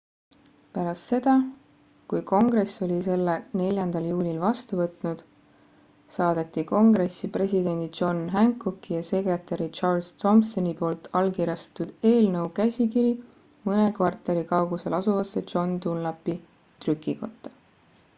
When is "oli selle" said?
2.85-3.35